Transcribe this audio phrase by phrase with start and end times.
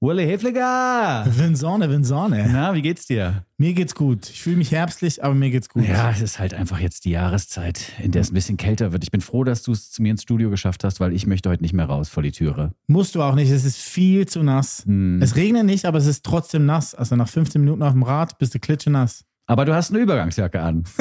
[0.00, 1.26] Uli Hefliger!
[1.26, 2.48] Vinsonne, Vinsonne.
[2.52, 3.42] Na, wie geht's dir?
[3.56, 4.30] Mir geht's gut.
[4.30, 5.88] Ich fühle mich herbstlich, aber mir geht's gut.
[5.88, 9.02] Ja, es ist halt einfach jetzt die Jahreszeit, in der es ein bisschen kälter wird.
[9.02, 11.50] Ich bin froh, dass du es zu mir ins Studio geschafft hast, weil ich möchte
[11.50, 12.74] heute nicht mehr raus vor die Türe.
[12.86, 13.50] Musst du auch nicht.
[13.50, 14.84] Es ist viel zu nass.
[14.86, 15.20] Hm.
[15.20, 16.94] Es regnet nicht, aber es ist trotzdem nass.
[16.94, 19.24] Also nach 15 Minuten auf dem Rad bist du klitschenass.
[19.48, 20.84] Aber du hast eine Übergangsjacke an.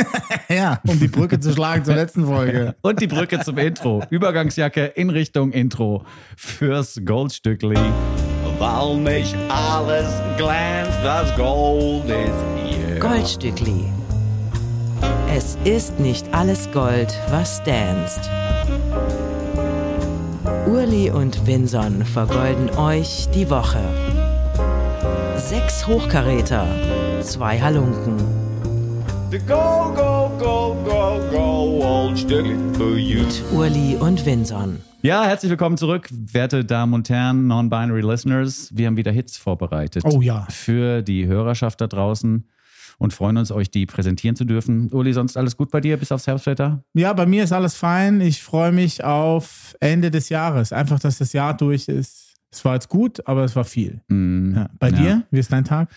[0.49, 2.73] Ja, um die Brücke zu schlagen zur letzten Folge.
[2.81, 4.01] Und die Brücke zum Intro.
[4.09, 6.05] Übergangsjacke in Richtung Intro
[6.37, 7.75] fürs Goldstückli.
[8.59, 12.99] Weil nicht alles glänzt, das Gold ist hier.
[12.99, 13.85] Goldstückli.
[15.33, 18.29] Es ist nicht alles Gold, was danst.
[20.67, 23.79] Urli und Vinson vergolden euch die Woche.
[25.35, 26.65] Sechs Hochkaräter,
[27.21, 28.46] zwei Halunken.
[29.29, 32.19] The go, go, go, go, go, old
[32.77, 33.19] for you.
[33.23, 34.79] Mit Urli und Vinson.
[35.01, 38.69] Ja, herzlich willkommen zurück, werte Damen und Herren, Non-Binary Listeners.
[38.73, 40.03] Wir haben wieder Hits vorbereitet.
[40.05, 40.45] Oh ja.
[40.49, 42.47] Für die Hörerschaft da draußen
[42.97, 44.89] und freuen uns, euch die präsentieren zu dürfen.
[44.91, 46.83] Uli, sonst alles gut bei dir, bis aufs Herbstwetter?
[46.93, 48.21] Ja, bei mir ist alles fein.
[48.21, 50.71] Ich freue mich auf Ende des Jahres.
[50.71, 52.35] Einfach, dass das Jahr durch ist.
[52.51, 54.01] Es war jetzt gut, aber es war viel.
[54.07, 54.69] Mm, Ja.
[54.79, 54.95] Bei Ja.
[54.97, 55.23] dir?
[55.31, 55.89] Wie ist dein Tag?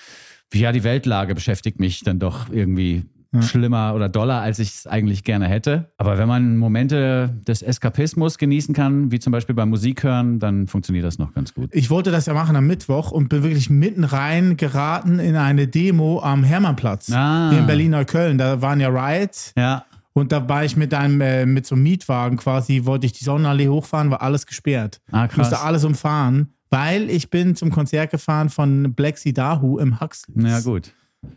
[0.53, 3.43] Ja, die Weltlage beschäftigt mich dann doch irgendwie Ja.
[3.43, 5.93] schlimmer oder doller, als ich es eigentlich gerne hätte.
[5.99, 10.67] Aber wenn man Momente des Eskapismus genießen kann, wie zum Beispiel beim Musik hören, dann
[10.67, 11.71] funktioniert das noch ganz gut.
[11.73, 15.69] Ich wollte das ja machen am Mittwoch und bin wirklich mitten rein geraten in eine
[15.69, 17.51] Demo am Hermannplatz Ah.
[17.51, 18.37] hier in Berlin-Neukölln.
[18.37, 21.85] Da waren ja Riots Ja, und da war ich mit einem äh, mit so einem
[21.85, 25.01] Mietwagen quasi, wollte ich die Sonnenallee hochfahren, war alles gesperrt.
[25.13, 25.65] ah, Ich musste krass.
[25.65, 30.35] alles umfahren, weil ich bin zum Konzert gefahren von Black Sea Dahu im Huxley.
[30.49, 30.93] Ja, gut.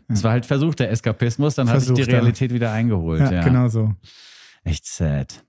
[0.08, 2.02] Es war halt versuchter Eskapismus, dann hat sich die.
[2.02, 3.20] Realität wieder eingeholt.
[3.20, 3.92] Ja, Ja, genau so.
[4.64, 5.44] Echt sad.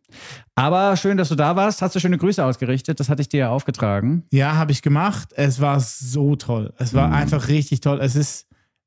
[0.56, 1.82] Aber schön, dass du da warst.
[1.82, 3.00] Hast du schöne Grüße ausgerichtet?
[3.00, 4.24] Das hatte ich dir ja aufgetragen.
[4.32, 5.30] Ja, habe ich gemacht.
[5.36, 6.74] Es war so toll.
[6.78, 7.14] Es war Mhm.
[7.14, 8.00] einfach richtig toll.
[8.02, 8.46] Es ist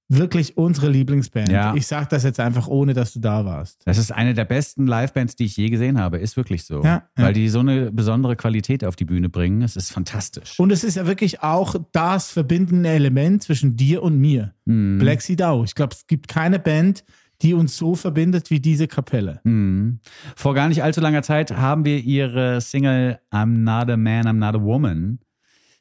[0.08, 1.50] wirklich unsere Lieblingsband.
[1.50, 1.74] Ja.
[1.74, 3.82] Ich sage das jetzt einfach, ohne dass du da warst.
[3.84, 6.18] Das ist eine der besten Livebands, die ich je gesehen habe.
[6.18, 6.82] Ist wirklich so.
[6.82, 7.24] Ja, ja.
[7.24, 9.62] Weil die so eine besondere Qualität auf die Bühne bringen.
[9.62, 10.58] Es ist fantastisch.
[10.58, 14.54] Und es ist ja wirklich auch das verbindende Element zwischen dir und mir.
[14.64, 14.98] Mhm.
[14.98, 15.64] Black Sea Dow.
[15.64, 17.04] Ich glaube, es gibt keine Band,
[17.42, 19.40] die uns so verbindet wie diese Kapelle.
[19.44, 20.00] Mhm.
[20.34, 24.32] Vor gar nicht allzu langer Zeit haben wir ihre Single I'm Not a Man, I'm
[24.32, 25.20] Not a Woman,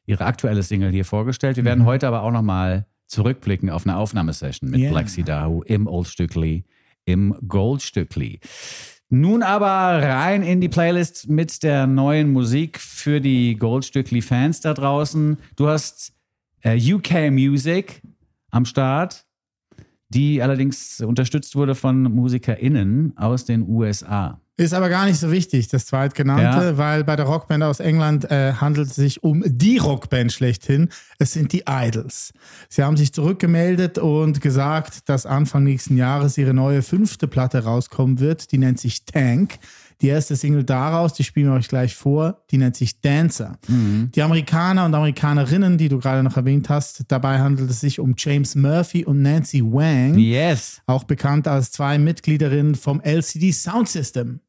[0.05, 1.55] ihre aktuelle Single hier vorgestellt.
[1.57, 4.91] Wir werden heute aber auch nochmal zurückblicken auf eine Aufnahmesession mit Yeah.
[4.91, 6.65] Black Sea Dahu im Old Stückli,
[7.05, 8.39] im Gold Stückli.
[9.09, 15.37] Nun aber rein in die Playlist mit der neuen Musik für die Goldstückli-Fans da draußen.
[15.55, 16.13] Du hast
[16.61, 18.01] äh, UK Music
[18.51, 19.25] am Start,
[20.09, 24.41] die allerdings unterstützt wurde von MusikerInnen aus den USA.
[24.59, 26.77] Ist aber gar nicht so wichtig, das zweitgenannte, Ja.
[26.79, 30.89] weil bei der Rockband aus England äh, handelt es sich um die Rockband schlechthin.
[31.19, 32.33] Es sind die Idols.
[32.67, 38.19] Sie haben sich zurückgemeldet und gesagt, dass Anfang nächsten Jahres ihre neue fünfte Platte rauskommen
[38.19, 38.51] wird.
[38.51, 39.59] Die nennt sich Tank.
[40.01, 43.57] Die erste Single daraus, die spielen wir euch gleich vor, die nennt sich Dancer.
[43.67, 48.13] Die Amerikaner und Amerikanerinnen, die du gerade noch erwähnt hast, dabei handelt es sich um
[48.17, 50.81] James Murphy und Nancy Wang Yes.
[50.85, 54.39] auch bekannt als zwei Mitgliederinnen vom LCD Sound System.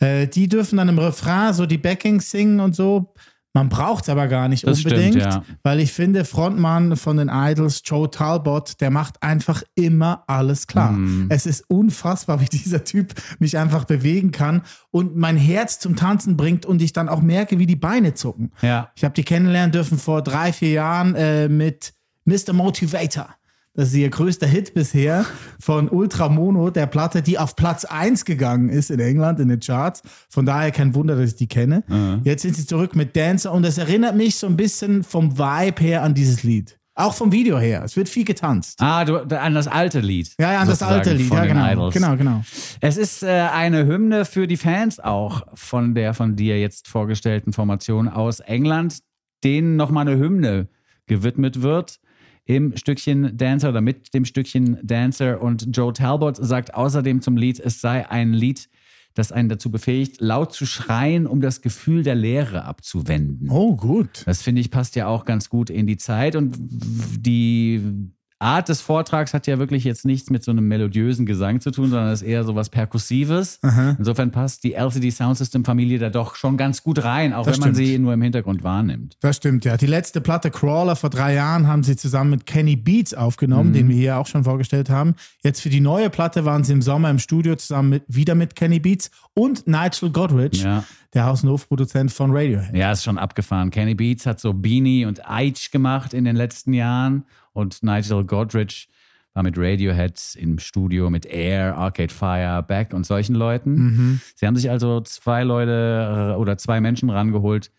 [0.00, 3.12] Äh, die dürfen dann im Refrain so die Backings singen und so.
[3.54, 5.44] Man braucht es aber gar nicht Das unbedingt, stimmt, ja.
[5.62, 10.90] weil ich finde, Frontmann von den Idols, Joe Talbot, der macht einfach immer alles klar.
[10.90, 11.28] Mhm.
[11.30, 16.36] Es ist unfassbar, wie dieser Typ mich einfach bewegen kann und mein Herz zum Tanzen
[16.36, 18.50] bringt und ich dann auch merke, wie die Beine zucken.
[18.60, 18.90] Ja.
[18.96, 21.94] Ich habe die kennenlernen dürfen vor drei, vier Jahren äh, mit
[22.24, 22.52] Mr.
[22.52, 23.28] Motivator.
[23.76, 25.26] Das ist ihr größter Hit bisher
[25.58, 30.02] von Ultramono, der Platte, die auf Platz 1 gegangen ist in England in den Charts.
[30.30, 31.82] Von daher kein Wunder, dass ich die kenne.
[32.22, 35.82] Jetzt sind sie zurück mit Dancer und das erinnert mich so ein bisschen vom Vibe
[35.82, 36.78] her an dieses Lied.
[36.94, 37.82] Auch vom Video her.
[37.84, 38.80] Es wird viel getanzt.
[38.80, 40.32] Ah, du, an das alte Lied.
[40.38, 41.26] Ja, ja, an das alte Lied.
[41.26, 41.72] von Ja, genau.
[41.72, 41.94] Idols.
[41.94, 42.44] Genau, genau.
[42.80, 47.52] Es ist äh, eine Hymne für die Fans auch von der von dir jetzt vorgestellten
[47.52, 49.00] Formation aus England,
[49.42, 50.68] denen nochmal eine Hymne
[51.06, 51.98] gewidmet wird
[52.44, 55.40] im Stückchen Dancer oder mit dem Stückchen Dancer.
[55.40, 58.68] Und Joe Talbot sagt außerdem zum Lied, es sei ein Lied,
[59.14, 63.48] das einen dazu befähigt, laut zu schreien, um das Gefühl der Leere abzuwenden.
[63.48, 64.22] Oh, gut.
[64.26, 68.80] Das finde ich passt ja auch ganz gut in die Zeit und die Art des
[68.80, 72.22] Vortrags hat ja wirklich jetzt nichts mit so einem melodiösen Gesang zu tun, sondern ist
[72.22, 73.60] eher so was Perkussives.
[73.98, 77.60] Insofern passt die LCD Soundsystem Familie da doch schon ganz gut rein, auch Das wenn
[77.68, 77.88] man stimmt.
[77.88, 79.16] sie nur im Hintergrund wahrnimmt.
[79.20, 79.76] Das stimmt, ja.
[79.76, 83.88] Die letzte Platte Crawler vor drei Jahren haben sie zusammen mit Kenny Beats aufgenommen, den
[83.88, 85.14] wir hier auch schon vorgestellt haben.
[85.42, 88.54] Jetzt für die neue Platte waren sie im Sommer im Studio zusammen mit, wieder mit
[88.56, 90.84] Kenny Beats und Nigel Godrich, Ja.
[91.14, 92.74] Der Haus- und Hofproduzent von Radiohead.
[92.74, 93.70] Ja, ist schon abgefahren.
[93.70, 98.88] Kenny Beats hat so Beanie und Eich gemacht in den letzten Jahren und Nigel Godrich
[99.32, 104.20] war mit Radiohead im Studio mit Air, Arcade Fire, Beck und solchen Leuten.
[104.36, 107.72] Sie haben sich also zwei Leute äh, oder zwei Menschen rangeholt,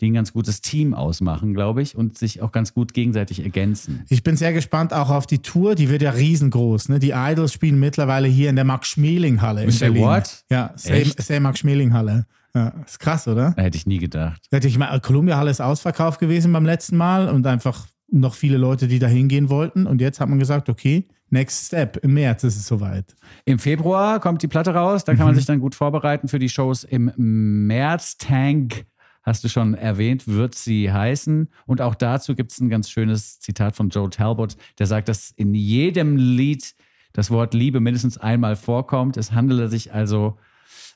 [0.00, 4.04] die ein ganz gutes Team ausmachen, glaube ich, und sich auch ganz gut gegenseitig ergänzen.
[4.08, 6.90] Ich bin sehr gespannt auch auf die Tour, die wird ja riesengroß.
[6.90, 7.00] Ne?
[7.00, 10.02] Die Idols spielen mittlerweile hier in der Max-Schmeling-Halle in Say Berlin.
[10.02, 10.44] what?
[10.48, 11.04] Ja, Say?
[11.18, 12.26] Say Max-Schmeling-Halle.
[12.54, 13.54] Ja, ist krass, oder?
[13.56, 14.42] Hätte ich nie gedacht.
[14.50, 18.88] Hätte ich mal, Columbia-Halle ist ausverkauft gewesen beim letzten Mal und einfach noch viele Leute,
[18.88, 19.86] die da hingehen wollten.
[19.86, 21.96] Und jetzt hat man gesagt, okay, next step.
[21.98, 23.14] Im März ist es soweit.
[23.44, 26.48] Im Februar kommt die Platte raus, da kann man sich dann gut vorbereiten für die
[26.48, 28.18] Shows im März.
[28.18, 28.84] Tank,
[29.22, 31.48] hast du schon erwähnt, wird sie heißen.
[31.66, 35.30] Und auch dazu gibt es ein ganz schönes Zitat von Joe Talbot, der sagt, dass
[35.30, 36.74] in jedem Lied
[37.12, 39.16] das Wort Liebe mindestens einmal vorkommt.
[39.16, 40.38] Es handele sich also,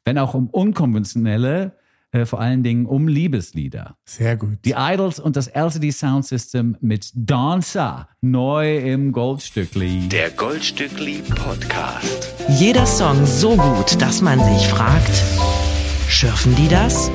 [0.05, 1.77] wenn auch um unkonventionelle,
[2.15, 3.97] äh, vor allen Dingen um Liebeslieder.
[4.05, 4.59] Sehr gut.
[4.65, 10.09] Die Idols und das LCD Sound System mit Dancer neu im Goldstückli.
[10.09, 12.35] Der Goldstückli Podcast.
[12.49, 15.23] Jeder Song so gut, dass man sich fragt,
[16.09, 17.11] schürfen die das?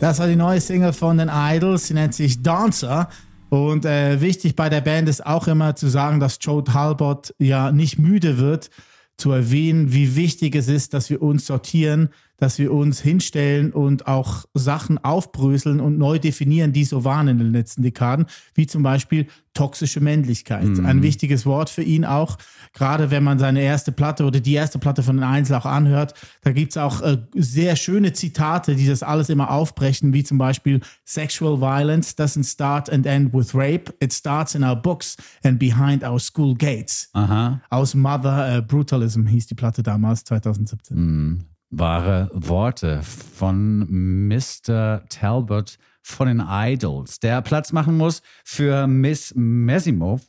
[0.00, 1.86] Das war die neue Single von den Idols.
[1.86, 3.08] Sie nennt sich Dancer.
[3.48, 7.70] Und äh, wichtig bei der Band ist auch immer zu sagen, dass Joe Talbot ja
[7.70, 8.70] nicht müde wird,
[9.16, 14.06] zu erwähnen, wie wichtig es ist, dass wir uns sortieren, dass wir uns hinstellen und
[14.06, 18.82] auch Sachen aufbröseln und neu definieren, die so waren in den letzten Dekaden, wie zum
[18.82, 20.64] Beispiel toxische Männlichkeit.
[20.84, 22.38] Ein wichtiges Wort für ihn auch,
[22.72, 26.14] gerade wenn man seine erste Platte oder die erste Platte von den Einzel auch anhört,
[26.42, 30.80] da gibt's auch äh, sehr schöne Zitate, die das alles immer aufbrechen, wie zum Beispiel
[31.04, 36.02] Sexual violence doesn't start and end with rape, it starts in our books and behind
[36.02, 37.08] our school gates.
[37.12, 37.60] Aha.
[37.70, 41.53] Aus Mother äh, Brutalism hieß die Platte damals, 2017.
[41.78, 45.04] wahre Worte von Mr.
[45.08, 50.22] Talbot von den Idols, der Platz machen muss für Miss Mesimov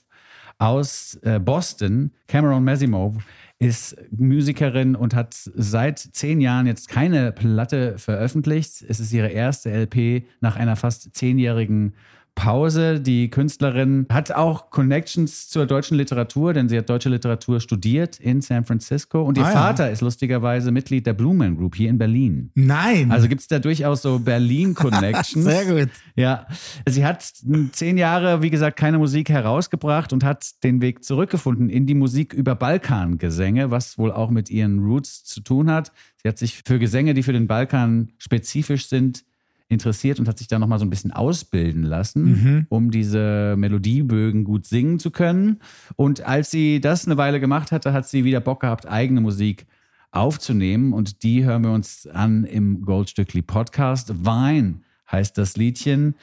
[0.58, 2.12] aus äh, Boston.
[2.28, 3.16] Cameron Mesimov
[3.60, 8.84] ist Musikerin und hat seit zehn Jahren jetzt keine Platte veröffentlicht.
[8.88, 11.94] Es ist ihre erste LP nach einer fast zehnjährigen
[12.36, 13.00] Pause.
[13.00, 18.42] Die Künstlerin hat auch Connections zur deutschen Literatur, denn sie hat deutsche Literatur studiert in
[18.42, 19.54] San Francisco und ihr Ah ja.
[19.54, 22.52] Vater ist lustigerweise Mitglied der Blue Man Group hier in Berlin.
[22.54, 23.12] Nein!
[23.12, 25.46] Also gibt es da durchaus so Berlin-Connections.
[25.46, 25.90] Sehr gut.
[26.16, 26.46] Ja,
[26.86, 27.24] sie hat
[27.72, 32.34] zehn Jahre, wie gesagt, keine Musik herausgebracht und hat den Weg zurückgefunden in die Musik
[32.34, 35.92] über Balkangesänge, was wohl auch mit ihren Roots zu tun hat.
[36.22, 39.24] Sie hat sich für Gesänge, die für den Balkan spezifisch sind,
[39.68, 44.66] interessiert und hat sich da nochmal so ein bisschen ausbilden lassen, um diese Melodiebögen gut
[44.66, 45.60] singen zu können.
[45.96, 49.66] Und als sie das eine Weile gemacht hatte, hat sie wieder Bock gehabt, eigene Musik
[50.12, 50.94] aufzunehmen.
[50.94, 54.26] Und die hören wir uns an im Goldstückli Podcast.
[54.26, 56.16] Wein heißt das Liedchen,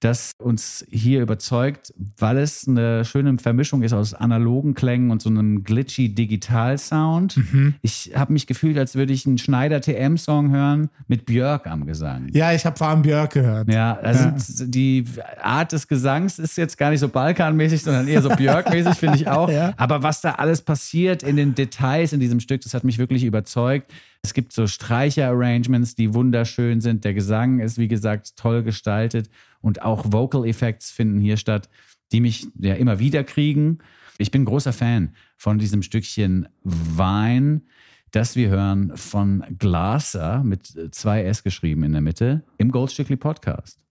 [0.00, 5.28] das uns hier überzeugt, weil es eine schöne Vermischung ist aus analogen Klängen und so
[5.28, 7.40] einem glitchy Digital-Sound.
[7.82, 12.28] Ich habe mich gefühlt, als würde ich einen Schneider TM-Song hören mit Björk am Gesang.
[12.32, 13.72] Ja, ich habe vor allem Björk gehört.
[13.72, 14.30] Ja, also
[14.66, 15.04] die
[15.42, 19.28] Art des Gesangs ist jetzt gar nicht so Balkanmäßig, sondern eher so Björk-mäßig, finde ich
[19.28, 19.48] auch.
[19.58, 19.72] Ja.
[19.78, 23.24] Aber was da alles passiert in den Details in diesem Stück, das hat mich wirklich
[23.24, 23.90] überzeugt.
[24.22, 27.04] Es gibt so Streicher-Arrangements, die wunderschön sind.
[27.04, 29.30] Der Gesang ist, wie gesagt, toll gestaltet.
[29.60, 31.68] Und auch Vocal Effects finden hier statt,
[32.12, 33.78] die mich ja immer wieder kriegen.
[34.18, 37.62] Ich bin großer Fan von diesem Stückchen Wein,
[38.10, 43.84] das wir hören von Glaser mit zwei S geschrieben in der Mitte im Goldstückli Podcast.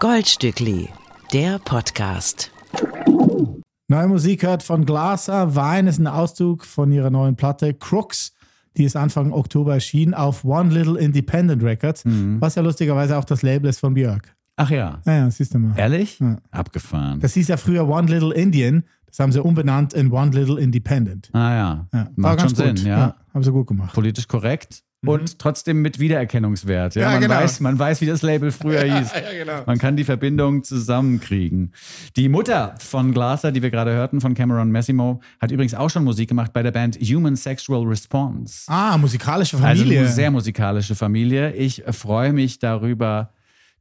[0.00, 0.88] Goldstückli,
[1.32, 2.50] der Podcast.
[3.88, 5.54] Neue Musik hört von Glaser.
[5.54, 8.35] Wein ist ein Auszug von ihrer neuen Platte Crooks.
[8.76, 13.42] Die ist Anfang Oktober erschienen auf One Little Independent Records, was ja lustigerweise auch das
[13.42, 14.34] Label ist von Björk.
[14.56, 15.78] Ach ja, Ja, ja, siehst du mal.
[15.78, 16.18] ehrlich?
[16.20, 16.38] Ja.
[16.50, 17.20] Abgefahren.
[17.20, 18.84] Das hieß ja früher One Little Indian.
[19.06, 21.30] Das haben sie umbenannt in One Little Independent.
[21.32, 22.84] ah ja, Ja, war macht schon ganz Sinn, gut.
[22.84, 23.14] ja.
[23.32, 23.94] Haben sie gut gemacht.
[23.94, 26.94] Politisch korrekt und trotzdem mit Wiedererkennungswert.
[26.96, 27.34] Ja, Ja, man, genau.
[27.34, 29.12] weiß, man weiß, wie das Label früher hieß.
[29.38, 29.62] genau.
[29.66, 31.72] Man kann die Verbindung zusammenkriegen.
[32.16, 36.02] Die Mutter von Glaser, die wir gerade hörten, von Cameron Massimo, hat übrigens auch schon
[36.04, 38.64] Musik gemacht bei der Band Human Sexual Response.
[38.70, 40.00] Ah, musikalische Also Familie.
[40.00, 41.52] eine sehr musikalische Familie.
[41.52, 43.30] Ich freue mich darüber,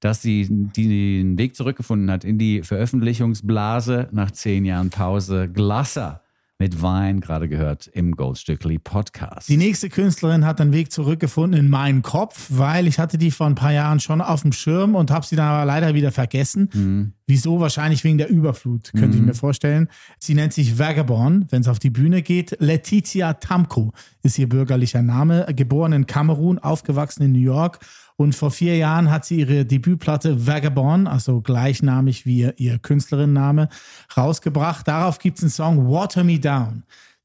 [0.02, 5.48] dass sie den Weg zurückgefunden hat in die Veröffentlichungsblase nach zehn Jahren Pause.
[5.52, 6.22] Glasser
[6.58, 9.50] mit Wein, gerade gehört im Goldstückli Podcast.
[9.50, 13.48] Die nächste Künstlerin hat einen Weg zurückgefunden in meinen Kopf, weil ich hatte die vor
[13.48, 16.70] ein paar Jahren schon auf dem Schirm und habe sie dann aber leider wieder vergessen.
[16.74, 17.14] Mhm.
[17.28, 17.60] Wieso?
[17.60, 19.90] Wahrscheinlich wegen der Überflut, könnte ich mir vorstellen.
[20.20, 22.56] Sie nennt sich Vagabond, wenn es auf die Bühne geht.
[22.60, 27.80] Letizia Tamko ist ihr bürgerlicher Name, geboren in Kamerun, aufgewachsen in New York.
[28.18, 33.68] Und vor vier Jahren hat sie ihre Debütplatte Vagabond, also gleichnamig wie ihr, Künstlerinnenname,
[34.16, 34.88] rausgebracht.
[34.88, 36.84] Darauf gibt es einen Song Water Me Down.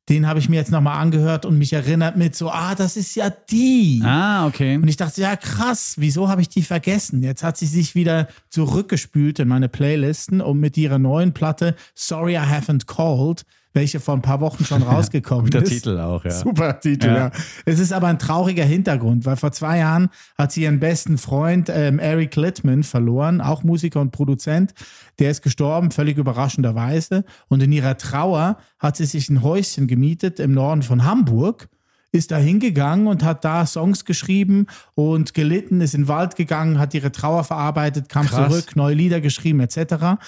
[0.08, 3.14] Den habe ich mir jetzt nochmal angehört und mich erinnert mit so, ah, das ist
[3.14, 4.02] ja die.
[4.04, 4.74] ah, okay.
[4.74, 7.22] Und ich dachte, ja krass, wieso habe ich die vergessen?
[7.22, 12.34] Jetzt hat sie sich wieder zurückgespült in meine Playlisten und mit ihrer neuen Platte Sorry
[12.34, 15.68] I Haven't Called, welche vor ein paar Wochen schon rausgekommen Guter ist.
[15.70, 16.30] Titel auch, ja.
[16.30, 17.16] Super Titel, Ja.
[17.16, 17.30] ja.
[17.64, 21.70] Es ist aber ein trauriger Hintergrund, weil vor zwei Jahren hat sie ihren besten Freund
[21.72, 24.74] ähm, Eric Littman verloren, auch Musiker und Produzent.
[25.18, 27.24] Der ist gestorben, völlig überraschenderweise.
[27.48, 31.68] Und in ihrer Trauer hat sie sich ein Häuschen gemietet im Norden von Hamburg
[32.12, 36.78] ist da hingegangen und hat da Songs geschrieben und gelitten, ist in den Wald gegangen,
[36.78, 38.48] hat ihre Trauer verarbeitet, kam Krass.
[38.50, 40.18] zurück, neue Lieder geschrieben etc.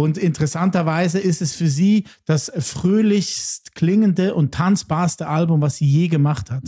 [0.00, 6.08] Und interessanterweise ist es für sie das fröhlichst klingende und tanzbarste Album, was sie je
[6.08, 6.62] gemacht hat.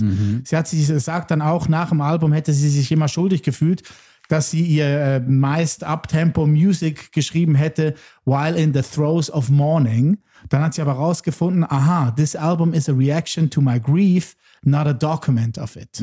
[0.45, 3.83] Sie hat sich sagt dann auch, nach dem Album hätte sie sich immer schuldig gefühlt,
[4.29, 10.19] dass sie ihr äh, meist Uptempo Music geschrieben hätte, while in the throes of mourning.
[10.49, 14.87] Dann hat sie aber rausgefunden, aha, this album is a reaction to my grief, not
[14.87, 15.97] a document of it.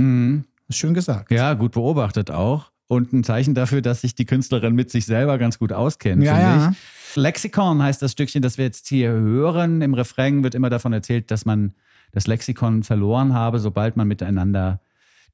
[0.72, 1.32] Schön gesagt.
[1.32, 2.72] Ja, gut beobachtet auch.
[2.88, 6.36] Und ein Zeichen dafür, dass sich die Künstlerin mit sich selber ganz gut auskennt, Ja,
[6.36, 6.72] finde ja.
[6.72, 6.78] ich.
[7.16, 9.82] Lexikon heißt das Stückchen, das wir jetzt hier hören.
[9.82, 11.74] Im Refrain wird immer davon erzählt, dass man
[12.12, 14.82] das Lexikon verloren habe, sobald man miteinander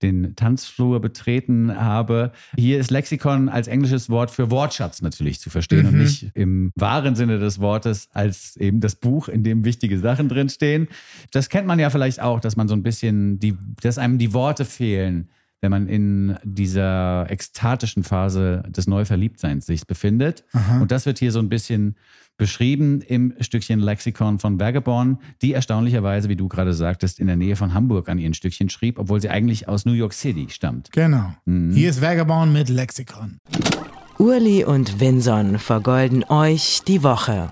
[0.01, 2.31] den Tanzflur betreten habe.
[2.57, 7.15] Hier ist Lexikon als englisches Wort für Wortschatz natürlich zu verstehen und nicht im wahren
[7.15, 10.87] Sinne des Wortes als eben das Buch, in dem wichtige Sachen drinstehen.
[11.31, 14.33] Das kennt man ja vielleicht auch, dass man so ein bisschen, die, dass einem die
[14.33, 15.29] Worte fehlen,
[15.61, 20.43] wenn man in dieser ekstatischen Phase des Neuverliebtseins sich befindet.
[20.79, 21.95] Und das wird hier so ein bisschen
[22.37, 27.55] beschrieben im Stückchen Lexikon von Vagabond, die erstaunlicherweise, wie du gerade sagtest, in der Nähe
[27.55, 30.91] von Hamburg an ihren Stückchen schrieb, obwohl sie eigentlich aus New York City stammt.
[30.91, 31.33] Genau.
[31.45, 33.39] Hier ist Vagabond mit Lexikon.
[34.19, 37.51] Urli und Vinson vergolden euch die Woche.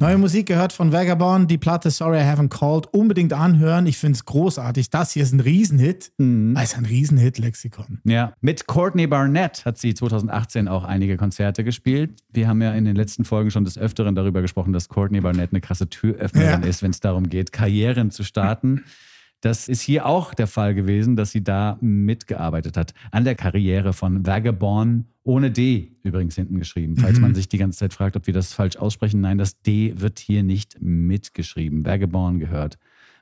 [0.00, 2.86] Neue Musik gehört von Vagabond, die Platte Sorry I Haven't Called.
[2.94, 3.86] Unbedingt anhören.
[3.88, 4.90] Ich finde es großartig.
[4.90, 6.12] Das hier ist ein Riesenhit.
[6.18, 7.98] Das ist ein Riesenhit, Lexikon.
[8.04, 12.20] Ja, mit Courtney Barnett hat sie 2018 auch einige Konzerte gespielt.
[12.32, 15.50] Wir haben ja in den letzten Folgen schon des Öfteren darüber gesprochen, dass Courtney Barnett
[15.52, 16.68] eine krasse Türöffnerin Ja.
[16.68, 18.84] ist, wenn es darum geht, Karrieren zu starten.
[19.40, 22.92] Das ist hier auch der Fall gewesen, dass sie da mitgearbeitet hat.
[23.12, 26.96] An der Karriere von Vagabond, ohne D übrigens hinten geschrieben.
[26.96, 29.20] Falls man sich die ganze Zeit fragt, ob wir das falsch aussprechen.
[29.20, 31.86] Nein, das D wird hier nicht mitgeschrieben.
[31.86, 32.78] Vagabond gehört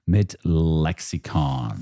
[0.07, 1.75] mit Lexikon.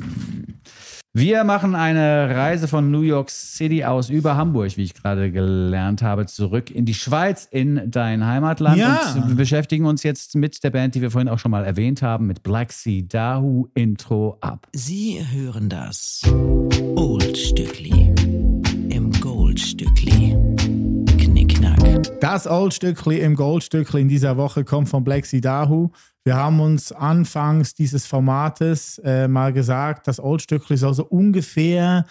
[1.13, 6.03] Wir machen eine Reise von New York City aus über Hamburg, wie ich gerade gelernt
[6.03, 8.79] habe, zurück in die Schweiz, in dein Heimatland.
[8.79, 9.15] Ja.
[9.15, 12.03] Und wir beschäftigen uns jetzt mit der Band, die wir vorhin auch schon mal erwähnt
[12.03, 14.67] haben, mit Black Sea Dahu Intro ab.
[14.73, 16.23] Sie hören das
[16.97, 18.13] Oldstückli
[18.89, 20.84] im Goldstückli.
[22.21, 25.91] Das Oldstückli im Goldstückli in dieser Woche kommt von Black Sea Dahu.
[26.25, 32.07] Wir haben uns anfangs dieses Formates äh, mal gesagt, das Oldstückli soll so ungefähr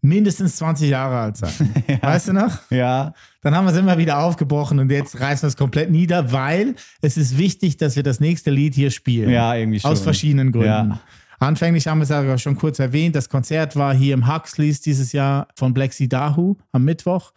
[0.00, 1.52] mindestens 20 Jahre alt sein.
[2.00, 2.58] Weißt du noch?
[2.70, 3.12] Ja.
[3.42, 6.74] Dann haben wir es immer wieder aufgebrochen und jetzt reißen wir es komplett nieder, weil
[7.00, 9.30] es ist wichtig, dass wir das nächste Lied hier spielen.
[9.30, 9.90] Ja, irgendwie schon.
[9.90, 10.68] Aus verschiedenen Gründen.
[10.68, 11.00] Ja.
[11.38, 13.14] Anfänglich haben wir es aber schon kurz erwähnt.
[13.14, 17.32] Das Konzert war hier im Huxleys dieses Jahr von Black Sea Dahu am Mittwoch.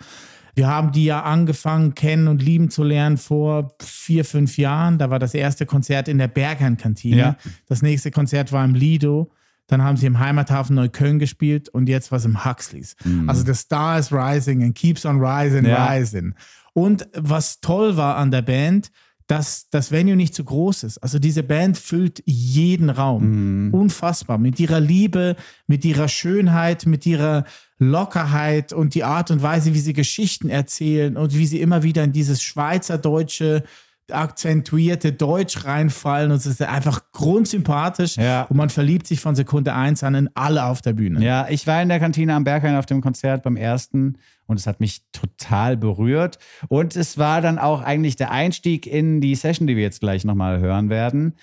[0.56, 4.98] Wir haben die ja angefangen, kennen und lieben zu lernen vor vier, fünf Jahren.
[4.98, 7.18] Da war das erste Konzert in der Berghain-Kantine.
[7.18, 7.36] Ja.
[7.68, 9.32] Das nächste Konzert war im Lido.
[9.68, 12.96] Dann haben sie im Heimathafen Neukölln gespielt und jetzt was im Huxleys.
[13.28, 15.86] Also the star is rising and keeps on rising, Ja.
[15.86, 16.34] rising.
[16.74, 18.90] Und was toll war an der Band,
[19.30, 20.98] dass das Venue nicht zu groß ist.
[20.98, 23.24] Also diese Band füllt jeden Raum.
[23.72, 24.40] Unfassbar.
[24.40, 25.36] Mit ihrer Liebe,
[25.68, 27.46] mit ihrer Schönheit, mit ihrer
[27.78, 32.04] Lockerheit und die Art und Weise, wie sie Geschichten erzählen und wie sie immer wieder
[32.04, 33.64] in dieses schweizerdeutsche
[34.12, 38.44] akzentuierte Deutsch reinfallen und es ist einfach grundsympathisch Ja.
[38.44, 41.24] und man verliebt sich von Sekunde eins an in alle auf der Bühne.
[41.24, 44.68] Ja, ich war in der Kantine am Berghain auf dem Konzert beim ersten und es
[44.68, 46.40] hat mich total berührt.
[46.68, 50.26] Und es war dann auch eigentlich der Einstieg in die Session, die wir jetzt gleich
[50.26, 51.36] nochmal hören werden.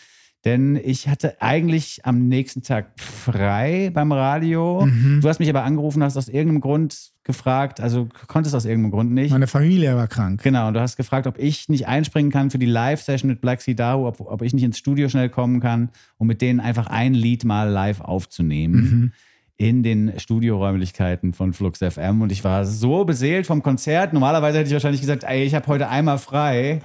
[0.46, 4.88] Denn ich hatte eigentlich am nächsten Tag frei beim Radio.
[5.20, 9.10] Du hast mich aber angerufen, hast aus irgendeinem Grund gefragt, also konntest aus irgendeinem Grund
[9.10, 9.32] nicht.
[9.32, 10.44] Meine Familie war krank.
[10.44, 13.60] Genau, und du hast gefragt, ob ich nicht einspringen kann für die Live-Session mit Black
[13.60, 16.86] Sea Dahu, ob, ob ich nicht ins Studio schnell kommen kann, um mit denen einfach
[16.86, 19.12] ein Lied mal live aufzunehmen.
[19.56, 22.22] In den Studioräumlichkeiten von Flux FM.
[22.22, 24.12] Und ich war so beseelt vom Konzert.
[24.12, 26.82] Normalerweise hätte ich wahrscheinlich gesagt, ey, ich habe heute einmal frei.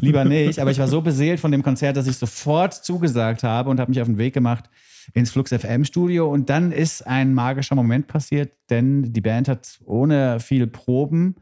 [0.00, 0.58] Lieber nicht.
[0.58, 3.90] Aber ich war so beseelt von dem Konzert, dass ich sofort zugesagt habe und habe
[3.90, 4.70] mich auf den Weg gemacht
[5.14, 6.30] ins Flux FM Studio.
[6.30, 11.36] Und dann ist ein magischer Moment passiert, denn die Band hat ohne viel Proben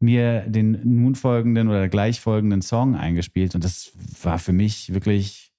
[0.00, 3.54] mir den nun folgenden oder gleich folgenden Song eingespielt.
[3.54, 5.52] Und das war für mich wirklich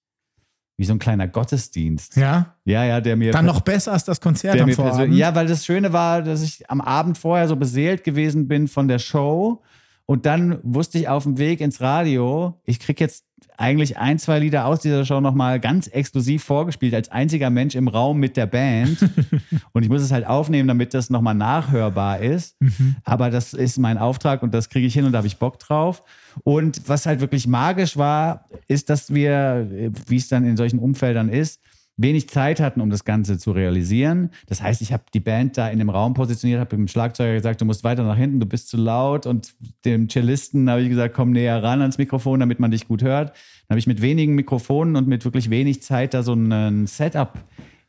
[0.76, 2.18] wie so ein kleiner Gottesdienst.
[2.18, 2.56] Ja?
[2.66, 3.32] Ja, ja, der mir.
[3.32, 5.16] Dann noch besser als das Konzert am Vorabend.
[5.16, 8.88] Ja, weil das Schöne war, dass ich am Abend vorher so beseelt gewesen bin von
[8.88, 9.62] der Show.
[10.06, 13.24] Und dann wusste ich auf dem Weg ins Radio, ich krieg jetzt
[13.58, 17.88] eigentlich ein, zwei Lieder aus dieser Show nochmal ganz exklusiv vorgespielt, als einziger Mensch im
[17.88, 18.98] Raum mit der Band.
[19.74, 22.58] und ich muss es halt aufnehmen, damit das nochmal nachhörbar ist.
[23.04, 25.60] Aber das ist mein Auftrag und das kriege ich hin und da habe ich Bock
[25.60, 26.04] drauf.
[26.44, 29.68] Und was halt wirklich magisch war, ist, dass wir,
[30.08, 31.62] wie es dann in solchen Umfeldern ist,
[31.96, 34.32] wenig Zeit hatten, um das Ganze zu realisieren.
[34.48, 37.62] Das heißt, ich habe die Band da in dem Raum positioniert, habe dem Schlagzeuger gesagt,
[37.62, 39.26] du musst weiter nach hinten, du bist zu laut.
[39.28, 39.54] Und
[39.86, 43.30] dem Cellisten habe ich gesagt, komm näher ran ans Mikrofon, damit man dich gut hört.
[43.30, 47.38] Dann habe ich mit wenigen Mikrofonen und mit wirklich wenig Zeit da so ein Setup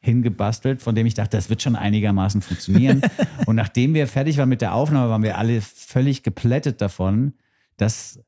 [0.00, 3.00] hingebastelt, von dem ich dachte, das wird schon einigermaßen funktionieren.
[3.46, 7.32] und nachdem wir fertig waren mit der Aufnahme, waren wir alle völlig geplättet davon,
[7.78, 8.20] dass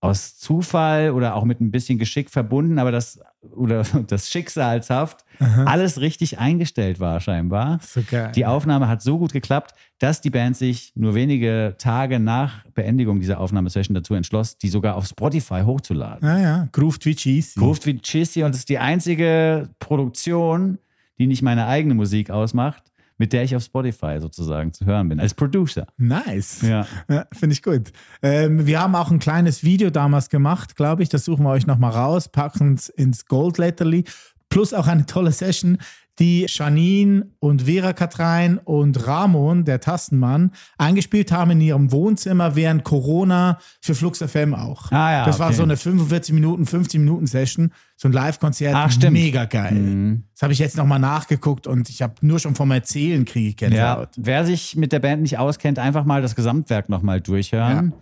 [0.00, 3.20] aus Zufall oder auch mit ein bisschen Geschick verbunden, aber das
[3.54, 5.24] oder das schicksalshaft
[5.64, 7.80] alles richtig eingestellt war scheinbar.
[7.82, 8.32] So geil.
[8.34, 13.20] Die Aufnahme hat so gut geklappt, dass die Band sich nur wenige Tage nach Beendigung
[13.20, 16.28] dieser Aufnahmesession dazu entschloss, die sogar auf Spotify hochzuladen.
[16.28, 16.68] Ja, ja.
[16.72, 17.58] Grooved wie cheesy.
[17.58, 20.78] Grooved wie Cheesy und das ist die einzige Produktion,
[21.18, 22.89] die nicht meine eigene Musik ausmacht,
[23.20, 25.86] mit der ich auf Spotify sozusagen zu hören bin, als Producer.
[25.98, 26.62] Nice.
[26.62, 26.86] Ja.
[27.06, 27.92] Ja, Finde ich gut.
[28.22, 31.10] Ähm, wir haben auch ein kleines Video damals gemacht, glaube ich.
[31.10, 34.04] Das suchen wir euch nochmal raus, packen es ins Gold Letterly.
[34.48, 35.76] Plus auch eine tolle Session,
[36.20, 42.84] die Janine und Vera Katrein und Ramon, der Tastenmann, eingespielt haben in ihrem Wohnzimmer während
[42.84, 44.92] Corona für Flux FM auch.
[44.92, 45.56] Ah ja, das war okay.
[45.56, 48.74] so eine 45 Minuten, 50 Minuten Session, so ein Live-Konzert.
[48.76, 49.16] Ach, stimmt.
[49.16, 49.22] Mhm.
[49.22, 50.22] Mega geil.
[50.34, 53.60] Das habe ich jetzt nochmal nachgeguckt und ich habe nur schon vom Erzählen kriege ich
[53.60, 54.08] Ja, Gänsehaut.
[54.16, 57.94] wer sich mit der Band nicht auskennt, einfach mal das Gesamtwerk nochmal durchhören.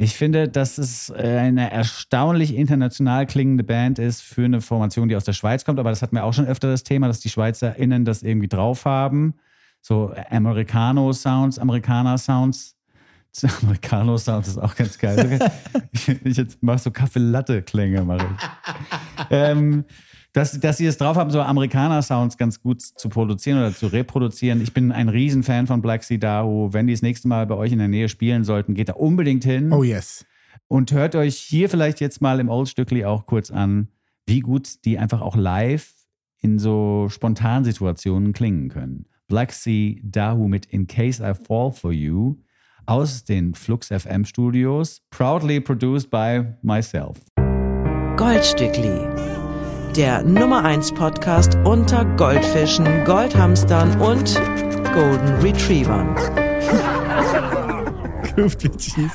[0.00, 5.16] Ich finde, dass es äh, eine erstaunlich international klingende Band ist für eine Formation, die
[5.16, 5.80] aus der Schweiz kommt.
[5.80, 8.84] Aber das hatten wir auch schon öfter das Thema, dass die SchweizerInnen das irgendwie drauf
[8.84, 9.34] haben.
[9.80, 12.76] So Americano-Sounds, Amerikaner-Sounds.
[13.62, 15.40] Americano-Sounds ist auch ganz geil.
[15.92, 19.26] ich, ich jetzt mache so Kaffee-Latte-Klänge, mache ich.
[19.30, 19.84] ähm,
[20.38, 24.62] dass, dass sie es drauf haben, so Amerikaner-Sounds ganz gut zu produzieren oder zu reproduzieren.
[24.62, 26.72] Ich bin ein Riesenfan von Black Sea Dahu.
[26.72, 29.42] Wenn die das nächste Mal bei euch in der Nähe spielen sollten, geht da unbedingt
[29.42, 30.24] hin Oh yes.
[30.68, 33.88] und hört euch hier vielleicht jetzt mal im Old Stückli auch kurz an,
[34.26, 35.92] wie gut die einfach auch live
[36.40, 39.06] in so Spontansituationen klingen können.
[39.26, 42.36] Black Sea Dahu mit In Case I Fall For You
[42.86, 47.18] aus den Flux FM Studios, proudly produced by myself.
[48.16, 49.37] Goldstückli.
[49.96, 54.34] Der Nummer 1 Podcast unter Goldfischen, Goldhamstern und
[54.92, 56.14] Golden Retrievern.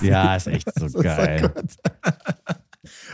[0.02, 1.52] Ja, ist echt so geil.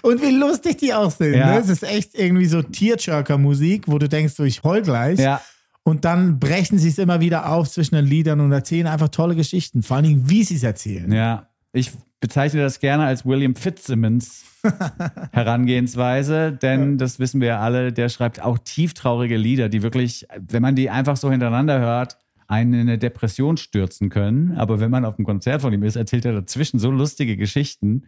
[0.01, 1.35] Und wie lustig die auch sind.
[1.35, 1.53] Ja.
[1.53, 1.59] Ne?
[1.59, 5.19] Es ist echt irgendwie so Tearjerker-Musik, wo du denkst, so, ich heul gleich.
[5.19, 5.41] Ja,
[5.83, 9.35] Und dann brechen sie es immer wieder auf zwischen den Liedern und erzählen einfach tolle
[9.35, 9.83] Geschichten.
[9.83, 11.11] Vor allen Dingen, wie sie es erzählen.
[11.11, 14.43] Ja, ich bezeichne das gerne als William Fitzsimmons
[15.31, 20.61] Herangehensweise, denn das wissen wir ja alle, der schreibt auch tieftraurige Lieder, die wirklich, wenn
[20.61, 24.57] man die einfach so hintereinander hört, einen in eine Depression stürzen können.
[24.57, 28.05] Aber wenn man auf einem Konzert von ihm ist, erzählt er dazwischen so lustige Geschichten,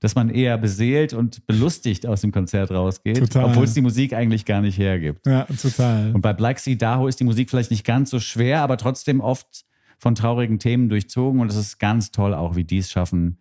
[0.00, 3.44] dass man eher beseelt und belustigt aus dem Konzert rausgeht, Total.
[3.44, 5.24] obwohl es die Musik eigentlich gar nicht hergibt.
[5.26, 6.12] Ja, total.
[6.12, 9.20] Und bei Black Sea Daho ist die Musik vielleicht nicht ganz so schwer, aber trotzdem
[9.20, 9.64] oft
[10.04, 11.40] von traurigen Themen durchzogen.
[11.40, 13.38] Und es ist ganz toll auch, wie die es schaffen,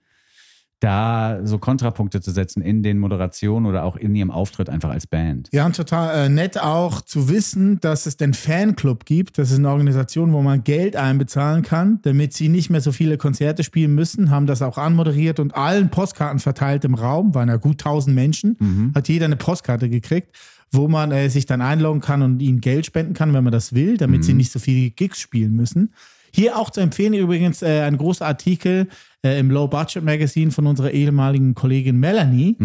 [0.79, 5.05] da so Kontrapunkte zu setzen in den Moderationen oder auch in ihrem Auftritt einfach als
[5.05, 5.49] Band.
[5.51, 9.37] Ja, und total äh, nett auch zu wissen, dass es den Fanclub gibt.
[9.37, 13.17] Das ist eine Organisation, wo man Geld einbezahlen kann, damit sie nicht mehr so viele
[13.17, 14.29] Konzerte spielen müssen.
[14.29, 17.35] Haben das auch anmoderiert und allen Postkarten verteilt im Raum.
[17.35, 18.55] Waren ja gut 1000 Menschen.
[18.95, 20.37] Hat jeder eine Postkarte gekriegt,
[20.71, 23.73] wo man äh, sich dann einloggen kann und ihnen Geld spenden kann, wenn man das
[23.73, 25.93] will, damit sie nicht so viele Gigs spielen müssen.
[26.35, 28.87] Hier auch zu empfehlen übrigens äh, ein großer Artikel
[29.23, 32.55] äh, im Low Budget Magazine von unserer ehemaligen Kollegin Melanie.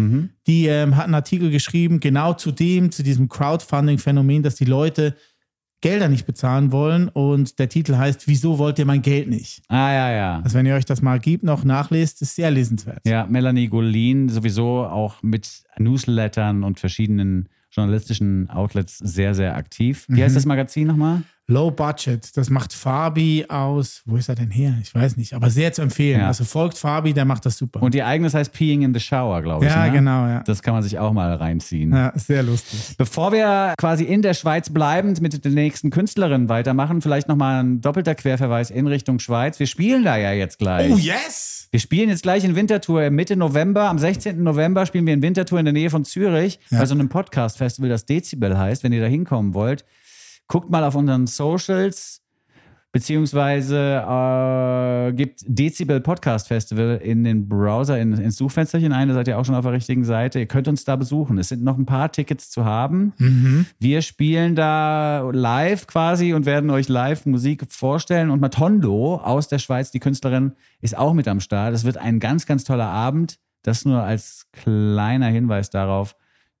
[0.47, 5.15] Die ähm, hat einen Artikel geschrieben, genau zu dem, zu diesem Crowdfunding-Phänomen, dass die Leute
[5.81, 7.07] Gelder nicht bezahlen wollen.
[7.07, 9.61] Und der Titel heißt, wieso wollt ihr mein Geld nicht?
[9.69, 10.41] Ah, ja, ja.
[10.43, 12.99] Also wenn ihr euch das mal gibt, noch nachlest, ist sehr lesenswert.
[13.05, 20.05] Ja, Melanie Golin sowieso auch mit Newslettern und verschiedenen journalistischen Outlets sehr, sehr aktiv.
[20.09, 21.21] Wie heißt das Magazin nochmal?
[21.49, 24.75] Low Budget, das macht Fabi aus, wo ist er denn her?
[24.83, 26.21] Ich weiß nicht, aber sehr zu empfehlen.
[26.21, 26.27] Ja.
[26.27, 27.81] Also folgt Fabi, der macht das super.
[27.81, 29.71] Und ihr eigenes heißt Peeing in the Shower, glaube ich.
[29.71, 29.91] ja, ne?
[29.91, 30.43] genau, ja.
[30.43, 31.91] Das kann man sich auch mal reinziehen.
[31.91, 32.13] ja.
[32.15, 32.95] Sehr lustig.
[32.99, 37.81] Bevor wir quasi in der Schweiz bleibend mit der nächsten Künstlerin weitermachen, vielleicht nochmal ein
[37.81, 39.59] doppelter Querverweis in Richtung Schweiz.
[39.59, 40.91] Wir spielen da ja jetzt gleich.
[40.91, 41.67] Oh, yes!
[41.71, 43.89] Wir spielen jetzt gleich in Winterthur Mitte November.
[43.89, 44.41] Am 16.
[44.43, 48.05] November spielen wir in Winterthur in der Nähe von Zürich bei so einem Podcast-Festival, das
[48.05, 48.83] Dezibel heißt.
[48.83, 49.85] Wenn ihr da hinkommen wollt,
[50.49, 52.21] guckt mal auf unseren Socials
[52.91, 59.07] beziehungsweise äh, gibt Dezibel Podcast Festival in den Browser, in, ins Suchfensterchen ein.
[59.07, 60.39] Da seid ihr auch schon auf der richtigen Seite.
[60.39, 61.37] Ihr könnt uns da besuchen.
[61.37, 63.13] Es sind noch ein paar Tickets zu haben.
[63.79, 68.31] Wir spielen da live quasi und werden euch live Musik vorstellen.
[68.31, 71.75] Und Matondo aus der Schweiz, die Künstlerin, ist auch mit am Start.
[71.75, 73.37] Es wird ein ganz, ganz toller Abend.
[73.61, 76.15] Das nur als kleiner Hinweis darauf,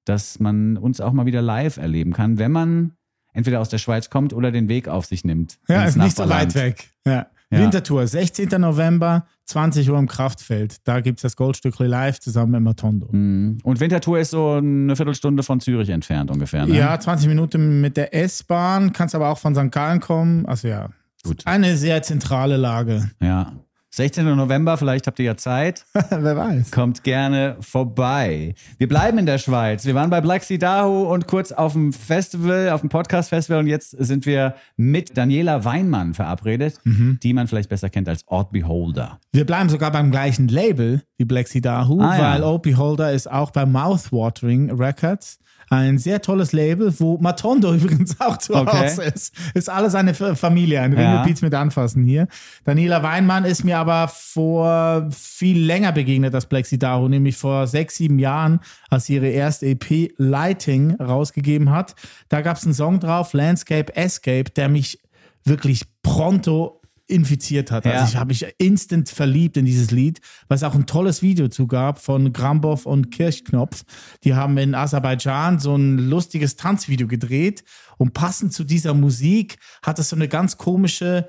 [0.05, 2.91] dass man uns auch mal wieder live erleben kann, wenn man
[3.33, 5.59] entweder aus der Schweiz kommt oder den Weg auf sich nimmt.
[5.67, 6.89] Ja, ist nicht so weit weg.
[7.05, 7.27] Ja.
[7.51, 7.61] Ja.
[7.61, 8.49] Wintertour, 16.
[8.61, 10.75] November, 20 Uhr im Kraftfeld.
[10.83, 13.07] Da gibt es das Goldstückli live zusammen mit Matondo.
[13.11, 13.57] Mhm.
[13.63, 16.67] Und Winterthur ist so eine Viertelstunde von Zürich entfernt ungefähr.
[16.67, 16.77] Ne?
[16.77, 19.71] Ja, 20 Minuten mit der S-Bahn, kannst aber auch von St.
[19.71, 20.45] Gallen kommen.
[20.45, 20.89] Also ja,
[21.23, 21.41] Gut.
[21.45, 23.09] eine sehr zentrale Lage.
[23.19, 23.53] ja.
[23.91, 24.23] 16.
[24.35, 25.83] November, vielleicht habt ihr ja Zeit.
[26.09, 26.69] Wer weiß.
[26.71, 28.53] Kommt gerne vorbei.
[28.77, 29.83] Wir bleiben in der Schweiz.
[29.85, 33.67] Wir waren bei Black Sea Dahu und kurz auf dem Festival, auf dem Podcast-Festival und
[33.67, 39.19] jetzt sind wir mit Daniela Weinmann verabredet, die man vielleicht besser kennt als Ort Beholder.
[39.31, 42.33] Wir bleiben sogar beim gleichen Label wie Black Sea Dahu, Ah, ja.
[42.33, 45.39] weil Opie Holder ist auch bei Mouthwatering Records.
[45.69, 48.87] Ein sehr tolles Label, wo Matondo übrigens auch zu Okay.
[48.87, 49.33] Hause ist.
[49.53, 51.11] Ist alles eine Familie, ein Ja.
[51.21, 52.27] Ringelbeats mit Anfassen hier.
[52.65, 56.47] Daniela Weinmann ist mir aber vor viel länger begegnet als
[56.79, 61.95] Dahu, nämlich vor sechs, sieben Jahren, als sie ihre erste EP Lighting rausgegeben hat.
[62.29, 64.99] Da gab es einen Song drauf, Landscape Escape, der mich
[65.43, 66.78] wirklich pronto
[67.09, 67.85] infiziert hat.
[67.85, 68.05] Also Ja.
[68.07, 70.19] ich habe mich instant verliebt in dieses Lied,
[70.49, 73.83] es auch ein tolles Video zu gab von Grambov und Kirchknopf.
[74.23, 77.63] Die haben in Aserbaidschan so ein lustiges Tanzvideo gedreht
[77.97, 81.27] und passend zu dieser Musik hat es so eine ganz komische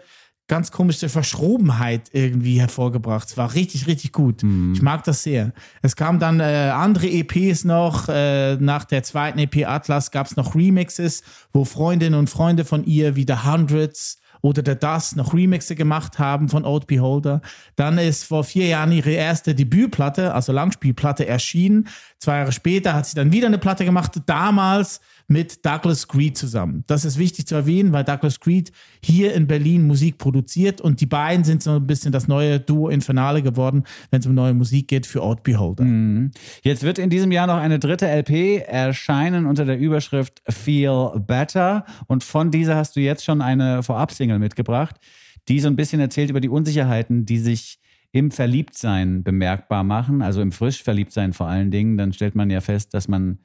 [0.49, 3.29] ganz komische Verschrobenheit irgendwie hervorgebracht.
[3.29, 4.43] Es war richtig, richtig gut.
[4.73, 5.53] Ich mag das sehr.
[5.81, 8.09] Es kamen dann äh, andere EPs noch.
[8.09, 12.83] Äh, nach der zweiten EP Atlas gab es noch Remixes, wo Freundinnen und Freunde von
[12.83, 17.41] ihr wie The Hundreds oder der Das noch Remixe gemacht haben von Old Beholder.
[17.77, 21.89] Dann ist vor vier Jahren ihre erste Debütplatte, also Langspielplatte, erschienen.
[22.19, 25.01] Zwei Jahre später hat sie dann wieder eine Platte gemacht, damals
[25.31, 26.83] mit Douglas Creed zusammen.
[26.89, 31.07] Das ist wichtig zu erwähnen, weil Douglas Creed hier in Berlin Musik produziert und die
[31.07, 34.89] beiden sind so ein bisschen das neue Duo Infernale geworden, wenn es um neue Musik
[34.89, 35.85] geht für Old Beholder.
[36.63, 41.85] Jetzt wird in diesem Jahr noch eine dritte LP erscheinen unter der Überschrift Feel Better.
[42.09, 44.97] Und von dieser hast du jetzt schon eine Vorab-Single mitgebracht,
[45.49, 47.79] die so ein bisschen erzählt über die Unsicherheiten, die sich
[48.11, 51.97] im Verliebtsein bemerkbar machen, also im Frischverliebtsein vor allen Dingen.
[51.97, 53.39] Dann stellt man ja fest, dass man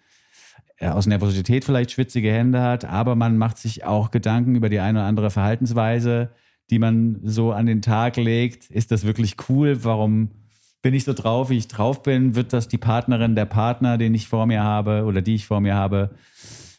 [0.82, 5.00] aus Nervosität vielleicht schwitzige Hände hat, aber man macht sich auch Gedanken über die eine
[5.00, 6.32] oder andere Verhaltensweise,
[6.70, 8.70] die man so an den Tag legt.
[8.70, 9.84] Ist das wirklich cool?
[9.84, 10.32] Warum
[10.82, 12.36] bin ich so drauf, wie ich drauf bin?
[12.36, 15.62] Wird das die Partnerin, der Partner, den ich vor mir habe oder die ich vor
[15.62, 16.12] mir habe,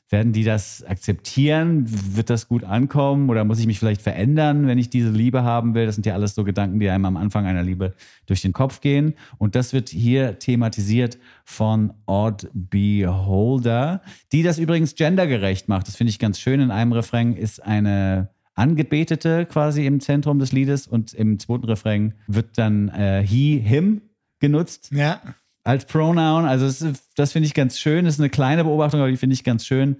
[0.08, 1.84] werden die das akzeptieren?
[2.16, 3.28] Wird das gut ankommen?
[3.28, 5.86] Oder muss ich mich vielleicht verändern, wenn ich diese Liebe haben will?
[5.86, 7.94] Das sind ja alles so Gedanken, die einem am Anfang einer Liebe
[8.26, 9.14] durch den Kopf gehen.
[9.38, 15.88] Und das wird hier thematisiert von Odd Beholder, die das übrigens gendergerecht macht.
[15.88, 16.60] Das finde ich ganz schön.
[16.60, 22.14] In einem Refrain ist eine Angebetete quasi im Zentrum des Liedes und im zweiten Refrain
[22.26, 24.02] wird dann äh, he, him
[24.38, 25.20] genutzt Ja.
[25.66, 26.44] Als Pronoun.
[26.44, 28.04] Also es ist, das finde ich ganz schön.
[28.04, 29.96] Das ist eine kleine Beobachtung, aber die finde ich ganz schön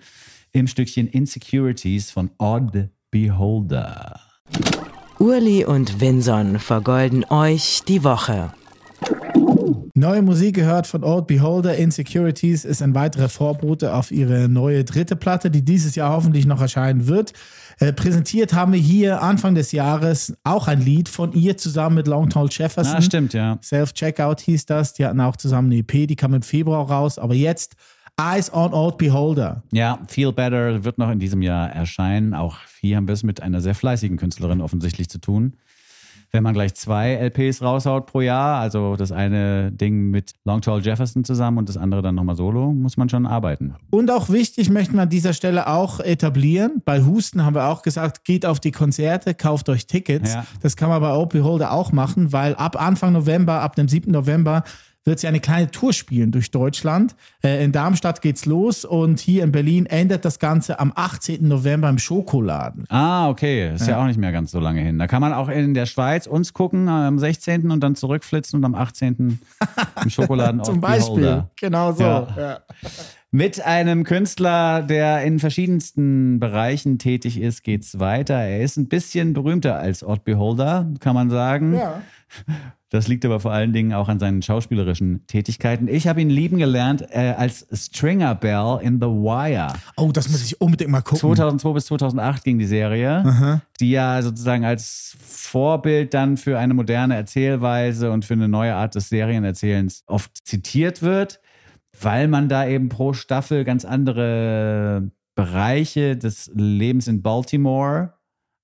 [0.52, 4.20] im Stückchen Insecurities von Odd Beholder.
[5.18, 8.52] Urli und Vinson vergolden euch die Woche.
[9.94, 11.76] Neue Musik gehört von Old Beholder.
[11.76, 16.60] Insecurities ist ein weiterer Vorbote auf ihre neue dritte Platte, die dieses Jahr hoffentlich noch
[16.60, 17.32] erscheinen wird.
[17.78, 22.06] Äh, präsentiert haben wir hier Anfang des Jahres auch ein Lied von ihr zusammen mit
[22.06, 22.96] Long Tall Jefferson.
[22.96, 23.58] Ah, stimmt, ja.
[23.62, 24.94] Self-Checkout hieß das.
[24.94, 27.18] Die hatten auch zusammen eine EP, die kam im Februar raus.
[27.18, 27.76] Aber jetzt
[28.18, 29.62] Eyes on Old Beholder.
[29.72, 32.32] Ja, Feel Better wird noch in diesem Jahr erscheinen.
[32.32, 35.58] Auch hier haben wir es mit einer sehr fleißigen Künstlerin offensichtlich zu tun.
[36.36, 40.82] Wenn man gleich zwei LPs raushaut pro Jahr, also das eine Ding mit Long Tall
[40.84, 43.74] Jefferson zusammen und das andere dann nochmal solo, muss man schon arbeiten.
[43.88, 46.82] Und auch wichtig, möchten wir an dieser Stelle auch etablieren.
[46.84, 50.34] Bei Husten haben wir auch gesagt, geht auf die Konzerte, kauft euch Tickets.
[50.34, 50.44] Ja.
[50.60, 54.12] Das kann man bei Old Beholder auch machen, weil ab Anfang November, ab dem 7.
[54.12, 54.62] November,
[55.06, 57.14] wird sie eine kleine Tour spielen durch Deutschland.
[57.42, 61.46] Äh, in Darmstadt geht's los und hier in Berlin endet das Ganze am 18.
[61.46, 62.84] November im Schokoladen.
[62.88, 63.72] Ah, okay.
[63.72, 64.02] Ist ja.
[64.02, 64.98] auch nicht mehr ganz so lange hin.
[64.98, 67.70] Da kann man auch in der Schweiz uns gucken am 16.
[67.70, 69.40] und dann zurückflitzen und am 18.
[70.02, 71.14] im Schokoladen Zum Beispiel.
[71.14, 71.50] Beholder.
[71.60, 72.02] Genau so.
[72.02, 72.28] Ja.
[72.36, 72.60] Ja.
[73.30, 78.34] Mit einem Künstler, der in verschiedensten Bereichen tätig ist, geht's weiter.
[78.34, 81.74] Er ist ein bisschen berühmter als Odd Beholder, kann man sagen.
[81.74, 82.02] Ja.
[82.90, 85.88] Das liegt aber vor allen Dingen auch an seinen schauspielerischen Tätigkeiten.
[85.88, 89.72] Ich habe ihn lieben gelernt äh, als Stringer Bell in The Wire.
[89.96, 91.18] Oh, das muss ich unbedingt mal gucken.
[91.18, 97.16] 2002 bis 2008 ging die Serie, die ja sozusagen als Vorbild dann für eine moderne
[97.16, 101.40] Erzählweise und für eine neue Art des Serienerzählens oft zitiert wird,
[102.00, 108.14] weil man da eben pro Staffel ganz andere Bereiche des Lebens in Baltimore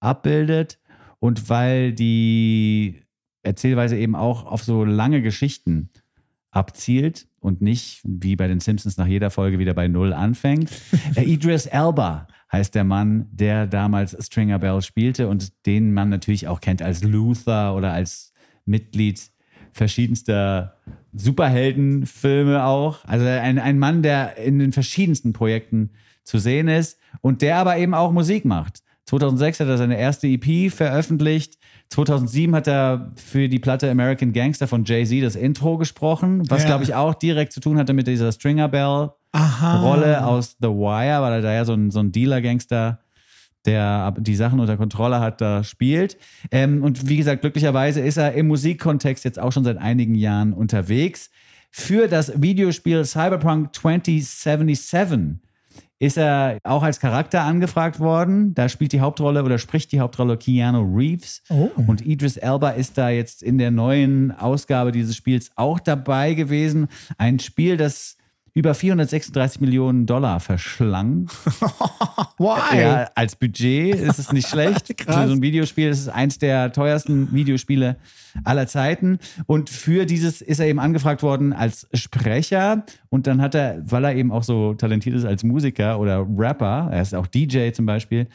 [0.01, 0.79] abbildet
[1.19, 3.02] und weil die
[3.43, 5.91] Erzählweise eben auch auf so lange Geschichten
[6.51, 10.71] abzielt und nicht wie bei den Simpsons nach jeder Folge wieder bei Null anfängt.
[11.17, 16.49] Äh, Idris Elba heißt der Mann, der damals Stringer Bell spielte und den man natürlich
[16.49, 18.33] auch kennt als Luther oder als
[18.65, 19.31] Mitglied
[19.73, 20.77] verschiedenster
[21.13, 23.05] Superheldenfilme auch.
[23.07, 25.91] Also ein, ein Mann, der in den verschiedensten Projekten
[26.25, 28.83] zu sehen ist und der aber eben auch Musik macht.
[29.07, 31.59] 2006 hat er seine erste EP veröffentlicht.
[31.91, 36.69] 2007 hat er für die Platte American Gangster von Jay-Z das Intro gesprochen, was Ja.
[36.69, 39.81] glaube ich auch direkt zu tun hatte mit dieser Stringer Bell Aha.
[39.81, 43.01] Rolle aus The Wire, weil er da ja so ein, so ein Dealer-Gangster,
[43.65, 46.17] der die Sachen unter Kontrolle hat, da spielt.
[46.51, 50.53] Ähm, und wie gesagt, glücklicherweise ist er im Musikkontext jetzt auch schon seit einigen Jahren
[50.53, 51.31] unterwegs.
[51.71, 55.41] Für das Videospiel Cyberpunk 2077
[56.03, 58.57] ist er auch als Charakter angefragt worden.
[58.57, 61.43] Da spielt die Hauptrolle oder spricht die Hauptrolle Keanu Reeves.
[61.49, 61.71] Oh.
[61.87, 66.89] Und Idris Elba ist da jetzt in der neuen Ausgabe dieses Spiels auch dabei gewesen.
[67.19, 68.17] Ein Spiel, das
[68.55, 71.27] über 436 Millionen Dollar verschlang.
[72.39, 72.81] Why?
[72.81, 74.97] Ja, als Budget ist es nicht schlecht.
[74.99, 75.17] Krass.
[75.17, 77.97] Für so ein Videospiel ist es eins der teuersten Videospiele
[78.45, 79.19] aller Zeiten.
[79.47, 82.85] Und für dieses ist er eben angefragt worden als Sprecher.
[83.09, 86.89] Und dann hat er, weil er eben auch so talentiert ist als Musiker oder Rapper,
[86.93, 88.27] er ist auch DJ zum Beispiel,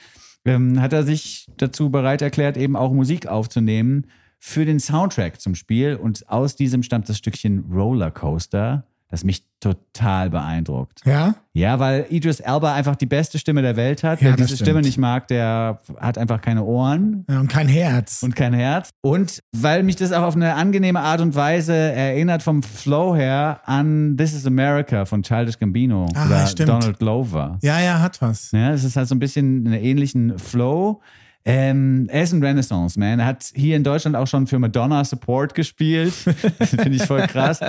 [0.45, 4.07] ähm, hat er sich dazu bereit erklärt, eben auch Musik aufzunehmen
[4.39, 5.95] für den Soundtrack zum Spiel.
[5.95, 11.01] Und aus diesem stammt das Stückchen Rollercoaster, das mich total beeindruckt.
[11.05, 11.35] Ja?
[11.53, 14.21] Ja, weil Idris Elba einfach die beste Stimme der Welt hat.
[14.21, 14.67] Ja, Wer diese stimmt.
[14.67, 17.39] Stimme nicht mag, der hat einfach keine Ohren ja.
[17.39, 18.21] Und kein Herz.
[18.21, 18.89] und kein Herz.
[19.01, 23.61] Und weil mich das auch auf eine angenehme Art und Weise erinnert vom Flow her
[23.65, 26.69] an This is America von Childish Gambino Ah, oder stimmt.
[26.69, 27.57] Donald Glover.
[27.63, 28.51] ja, ja, hat was.
[28.51, 31.01] Ja, es ist halt so ein bisschen einen ähnlichen Flow.
[31.49, 33.19] Ähm, er ist ein Renaissance-Man.
[33.19, 36.13] Er hat hier in Deutschland auch schon für Madonna Support gespielt.
[36.59, 37.61] Das finde ich voll krass.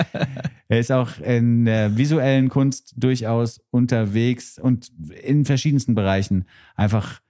[0.67, 4.91] Er ist auch in der visuellen Kunst durchaus unterwegs und
[5.23, 6.43] in verschiedensten Bereichen
[6.75, 7.21] einfach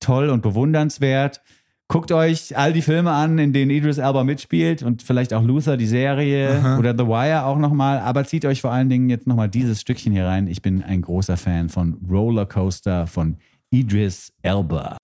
[0.00, 1.40] toll und bewundernswert.
[1.86, 5.76] Guckt euch all die Filme an, in denen Idris Elba mitspielt und vielleicht auch Luther,
[5.76, 8.00] die Serie oder The Wire auch nochmal.
[8.00, 10.48] Aber zieht euch vor allen Dingen jetzt nochmal dieses Stückchen hier rein.
[10.48, 13.36] Ich bin ein großer Fan von Rollercoaster von
[13.70, 14.96] Idris Elba.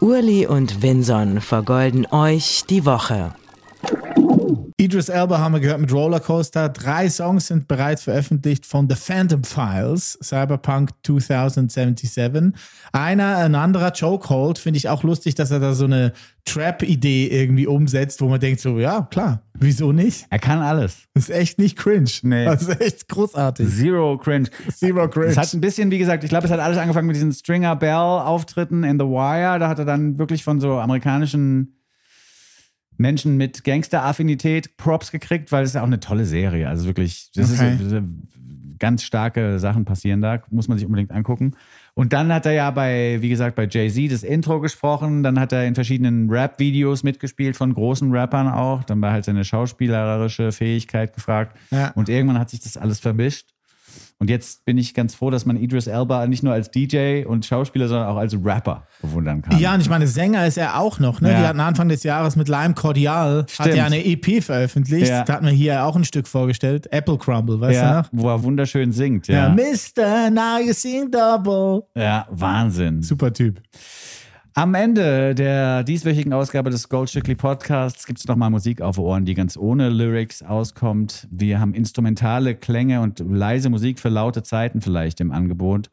[0.00, 3.34] Urli und Vinson vergolden euch die Woche.
[4.80, 6.70] Idris Elba haben wir gehört mit Rollercoaster.
[6.70, 12.54] Drei Songs sind bereits veröffentlicht von The Phantom Files, Cyberpunk 2077.
[12.90, 16.14] Einer, ein anderer Chokehold, finde ich auch lustig, dass er da so eine
[16.46, 20.24] Trap-Idee irgendwie umsetzt, wo man denkt so, ja, klar, wieso nicht?
[20.30, 20.96] Er kann alles.
[21.12, 22.10] Das ist echt nicht cringe.
[22.22, 22.46] Nee.
[22.46, 23.68] Das ist echt großartig.
[23.68, 24.48] Zero Cringe.
[24.74, 25.26] Zero cringe.
[25.26, 27.76] Es hat ein bisschen, wie gesagt, ich glaube, es hat alles angefangen mit diesen Stringer
[27.76, 29.58] Bell-Auftritten in The Wire.
[29.58, 31.76] Da hat er dann wirklich von so amerikanischen
[33.00, 36.68] Menschen mit Gangster-Affinität Props gekriegt, weil es ist ja auch eine tolle Serie.
[36.68, 37.76] Also wirklich, das Okay.
[37.80, 38.02] ist
[38.78, 41.52] ganz starke Sachen passieren da, muss man sich unbedingt angucken.
[41.94, 45.22] Und dann hat er ja bei, wie gesagt, bei Jay-Z das Intro gesprochen.
[45.22, 48.84] Dann hat er in verschiedenen Rap-Videos mitgespielt von großen Rappern auch.
[48.84, 51.58] Dann war halt seine schauspielerische Fähigkeit gefragt.
[51.70, 51.90] Ja.
[51.94, 53.48] Und irgendwann hat sich das alles vermischt.
[54.20, 57.46] Und jetzt bin ich ganz froh, dass man Idris Elba nicht nur als DJ und
[57.46, 59.58] Schauspieler, sondern auch als Rapper bewundern kann.
[59.58, 61.22] Ja, und ich meine, Sänger ist er auch noch.
[61.22, 61.32] Ne?
[61.32, 61.40] Ja.
[61.40, 65.08] Wir hatten Anfang des Jahres mit Lime Cordial, hat ja eine EP veröffentlicht.
[65.08, 65.24] Ja.
[65.24, 66.86] Da hatten wir hier auch ein Stück vorgestellt.
[66.92, 68.22] Apple Crumble, weißt ja, du noch?
[68.24, 69.26] wo er wunderschön singt.
[69.26, 69.46] Ja.
[69.46, 71.84] Ja, Mister, now you sing double.
[71.94, 73.02] ja Wahnsinn.
[73.02, 73.62] Super Typ.
[74.54, 79.34] Am Ende der dieswöchigen Ausgabe des Goldstückli Podcasts gibt es nochmal Musik auf Ohren, die
[79.34, 81.28] ganz ohne Lyrics auskommt.
[81.30, 85.90] Wir haben instrumentale Klänge und leise Musik für laute Zeiten vielleicht im Angebot.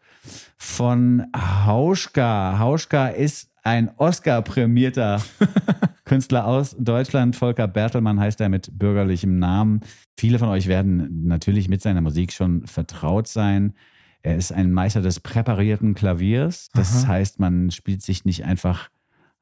[0.58, 2.58] Von Hauschka.
[2.58, 5.22] Hauschka ist ein Oscar-prämierter
[6.06, 7.36] Künstler aus Deutschland.
[7.36, 9.82] Volker Bertelmann heißt er mit bürgerlichem Namen.
[10.18, 13.74] Viele von euch werden natürlich mit seiner Musik schon vertraut sein.
[14.24, 16.70] Er ist ein Meister des präparierten Klaviers.
[16.74, 18.90] Das heißt, man spielt sich nicht einfach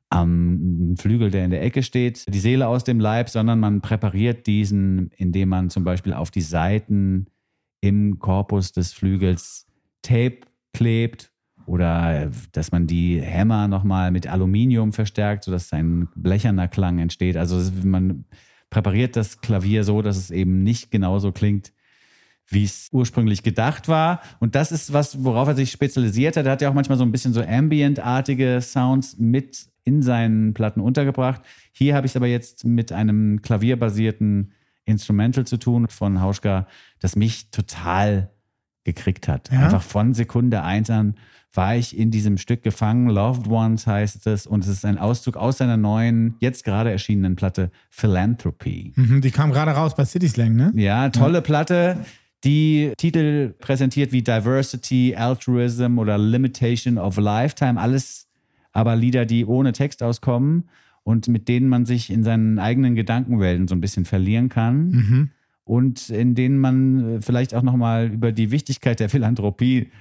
[0.09, 4.47] am Flügel, der in der Ecke steht, die Seele aus dem Leib, sondern man präpariert
[4.47, 7.25] diesen, indem man zum Beispiel auf die Seiten
[7.81, 9.67] im Korpus des Flügels
[10.01, 10.41] Tape
[10.73, 11.31] klebt
[11.65, 17.37] oder dass man die Hämmer nochmal mit Aluminium verstärkt, sodass ein blecherner Klang entsteht.
[17.37, 18.25] Also man
[18.69, 21.73] präpariert das Klavier so, dass es eben nicht genauso klingt,
[22.47, 24.21] wie es ursprünglich gedacht war.
[24.39, 26.45] Und das ist was, worauf er sich spezialisiert hat.
[26.45, 30.79] Er hat ja auch manchmal so ein bisschen so ambient-artige Sounds mit in seinen Platten
[30.79, 31.41] untergebracht.
[31.71, 34.51] Hier habe ich es aber jetzt mit einem klavierbasierten
[34.85, 36.67] Instrumental zu tun von Hauschka,
[36.99, 38.31] das mich total
[38.83, 39.51] gekriegt hat.
[39.51, 39.61] Ja?
[39.61, 41.15] Einfach von Sekunde eins an
[41.53, 43.09] war ich in diesem Stück gefangen.
[43.09, 44.45] Loved Ones heißt es.
[44.45, 48.93] Und es ist ein Auszug aus seiner neuen, jetzt gerade erschienenen Platte Philanthropy.
[48.95, 50.73] Mhm, die kam gerade raus bei City Slang, ne?
[50.75, 51.97] Ja, tolle Platte.
[52.45, 57.79] Die Titel präsentiert wie Diversity, Altruism oder Limitation of Lifetime.
[57.79, 58.27] Alles
[58.71, 60.69] aber Lieder, die ohne Text auskommen
[61.03, 64.89] und mit denen man sich in seinen eigenen Gedankenwelten so ein bisschen verlieren kann.
[64.89, 65.29] Mhm.
[65.63, 69.91] Und in denen man äh, vielleicht auch nochmal über die Wichtigkeit der Philanthropie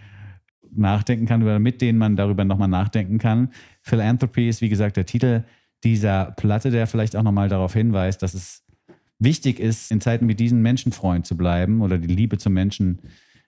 [0.70, 3.50] nachdenken kann oder mit denen man darüber nochmal nachdenken kann.
[3.80, 5.44] Philanthropy ist, wie gesagt, der Titel
[5.85, 8.63] dieser Platte, der vielleicht auch nochmal darauf hinweist, dass es
[9.18, 13.00] wichtig ist, in Zeiten wie diesen Menschenfreund zu bleiben oder die Liebe zum Menschen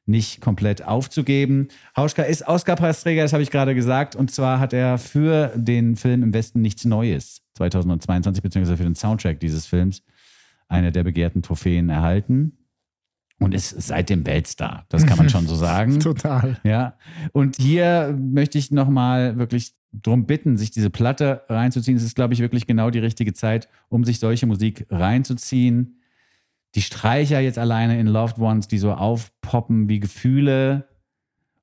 [0.07, 1.68] nicht komplett aufzugeben.
[1.96, 4.14] Hauschka ist Oscar-Preisträger, das habe ich gerade gesagt.
[4.14, 8.94] Und zwar hat er für den Film Im Westen nichts Neues 2022, beziehungsweise für den
[8.94, 10.02] Soundtrack dieses Films,
[10.68, 12.59] eine der begehrten Trophäen erhalten.
[13.38, 14.87] Und ist seitdem Weltstar.
[14.88, 16.00] Das kann man schon so sagen.
[16.00, 16.59] Total.
[16.64, 16.96] Ja,
[17.33, 21.96] und hier möchte ich nochmal wirklich drum bitten, sich diese Platte reinzuziehen.
[21.96, 26.01] Es ist, glaube ich, wirklich genau die richtige Zeit, um sich solche Musik reinzuziehen.
[26.75, 30.88] Die Streicher jetzt alleine in Loved Ones, die so aufpoppen wie Gefühle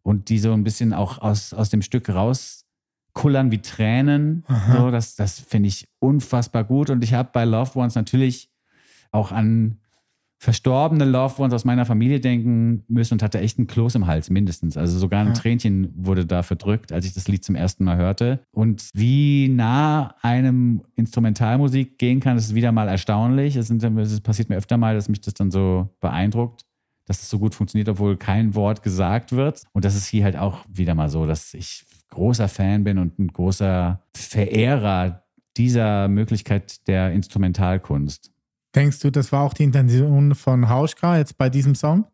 [0.02, 4.44] und die so ein bisschen auch aus, aus dem Stück rauskullern wie Tränen.
[4.72, 6.90] So, das das finde ich unfassbar gut.
[6.90, 8.50] Und ich habe bei Loved Ones natürlich
[9.12, 9.78] auch an
[10.44, 14.30] verstorbene Loved Ones aus meiner Familie denken müssen und hatte echt einen Kloß im Hals,
[14.30, 14.76] mindestens.
[14.76, 15.34] Also sogar ein Ja.
[15.34, 18.42] Tränchen wurde da verdrückt, als ich das Lied zum ersten Mal hörte.
[18.52, 23.56] Und wie nah einem Instrumentalmusik gehen kann, ist wieder mal erstaunlich.
[23.56, 26.66] Es, sind, es passiert mir öfter mal, dass mich das dann so beeindruckt,
[27.06, 29.64] dass es so gut funktioniert, obwohl kein Wort gesagt wird.
[29.72, 33.18] Und das ist hier halt auch wieder mal so, dass ich großer Fan bin und
[33.18, 35.24] ein großer Verehrer
[35.56, 38.33] dieser Möglichkeit der Instrumentalkunst.
[38.76, 42.06] Denkst du, das war auch die Intention von Hauschka jetzt bei diesem Song?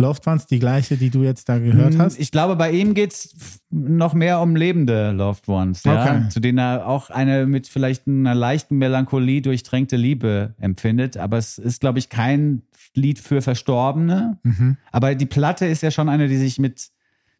[0.00, 2.20] Loved Ones, die gleiche, die du jetzt da gehört Hm, hast?
[2.20, 6.28] Ich glaube, bei ihm geht es noch mehr um lebende Loved Ones, ja, Okay.
[6.28, 11.16] zu denen er auch eine mit vielleicht einer leichten Melancholie durchtränkte Liebe empfindet.
[11.16, 12.62] Aber es ist, glaube ich, kein
[12.94, 14.38] Lied für Verstorbene.
[14.44, 14.76] Mhm.
[14.92, 16.90] Aber die Platte ist ja schon eine, die sich mit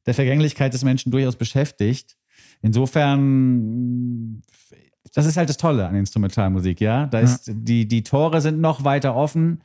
[0.06, 2.16] der Vergänglichkeit des Menschen durchaus beschäftigt.
[2.60, 4.42] Insofern,
[5.14, 7.06] das ist halt das Tolle an Instrumentalmusik, ja.
[7.06, 9.62] Da ist, die, die Tore sind noch weiter offen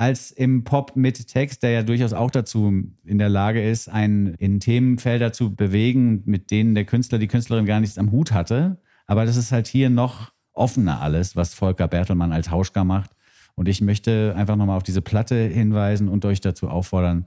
[0.00, 4.34] als im Pop mit Text, der ja durchaus auch dazu in der Lage ist, einen
[4.36, 8.78] in Themenfelder zu bewegen, mit denen der Künstler, die Künstlerin gar nichts am Hut hatte.
[9.06, 13.10] Aber das ist halt hier noch offener alles, was Volker Bertelmann als Hauschka macht.
[13.56, 17.26] Und ich möchte einfach nochmal auf diese Platte hinweisen und euch dazu auffordern,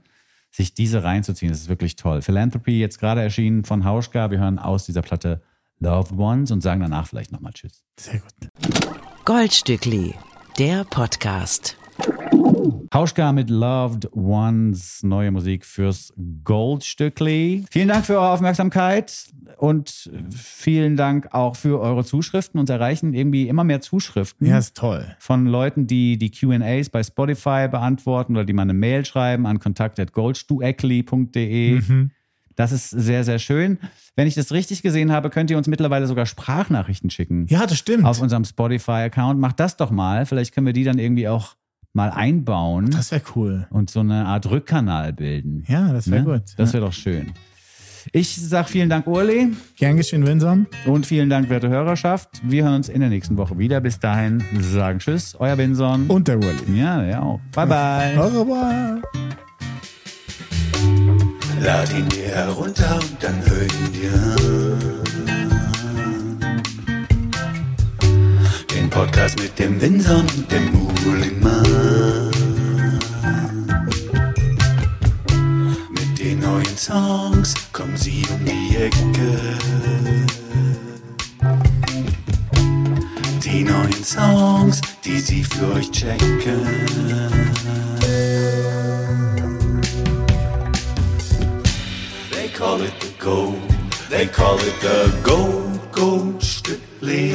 [0.50, 1.52] sich diese reinzuziehen.
[1.52, 2.22] Das ist wirklich toll.
[2.22, 4.32] Philanthropy jetzt gerade erschienen von Hauschka.
[4.32, 5.42] Wir hören aus dieser Platte
[5.80, 7.82] Loved Ones und sagen danach vielleicht nochmal Tschüss.
[7.98, 8.32] Sehr gut.
[9.24, 10.14] Goldstückli,
[10.58, 11.76] der Podcast.
[12.92, 16.12] Hauschka mit Loved Ones, neue Musik fürs
[16.44, 17.64] Goldstückli.
[17.70, 19.26] Vielen Dank für eure Aufmerksamkeit
[19.58, 22.60] und vielen Dank auch für eure Zuschriften.
[22.60, 25.16] Uns erreichen irgendwie immer mehr Zuschriften Ja, ist toll.
[25.18, 29.58] von Leuten, die die Q&As bei Spotify beantworten oder die mal eine Mail schreiben an
[29.58, 31.82] kontakt.goldstueckli.de.
[32.56, 33.78] Das ist sehr, sehr schön.
[34.16, 37.78] Wenn ich das richtig gesehen habe, könnt ihr uns mittlerweile sogar Sprachnachrichten schicken Ja, das
[37.78, 38.04] stimmt.
[38.04, 39.40] auf unserem Spotify-Account.
[39.40, 40.24] Macht das doch mal.
[40.26, 41.56] Vielleicht können wir die dann irgendwie auch
[41.92, 43.66] mal einbauen Das wäre cool.
[43.70, 45.64] und so eine Art Rückkanal bilden.
[45.68, 46.32] Ja, das wäre Ne?
[46.38, 46.42] gut.
[46.56, 46.74] Das ja.
[46.74, 47.32] wäre doch schön.
[48.12, 50.68] Ich sag vielen Dank, Urli, Gern geschehen, Vincent.
[50.84, 52.28] und vielen Dank, werte Hörerschaft.
[52.44, 53.80] Wir hören uns in der nächsten Woche wieder.
[53.80, 56.06] Bis dahin sagen Tschüss, euer Binson.
[56.08, 56.78] Und der Wally.
[56.78, 57.40] ja, ja auch.
[57.52, 58.18] Bye, bye.
[58.20, 59.23] Au revoir.
[61.64, 65.02] Lad ihn dir herunter und dann hör ihn dir an.
[68.70, 72.30] Den Podcast mit dem Winson und dem Mulimann.
[75.88, 79.38] Mit den neuen Songs kommen sie um die Ecke.
[83.42, 87.43] Die neuen Songs, die sie für euch checken.
[92.74, 93.70] Call it the gold.
[94.10, 97.30] They call it the gold, gold Stückli.